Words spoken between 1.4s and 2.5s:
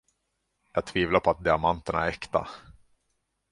diamanterna är äkta.